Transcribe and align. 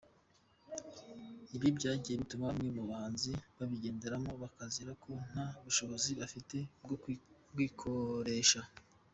Ibi 1.55 1.67
byagiye 1.77 2.15
bituma 2.21 2.45
bamwe 2.49 2.69
mu 2.77 2.83
bahanzi 2.89 3.31
babigenderamo 3.57 4.31
bakazira 4.43 4.91
ko 5.03 5.11
ntabushobozi 5.29 6.11
bafite 6.19 6.57
bwo 6.83 6.95
kwitoresha. 7.51 8.61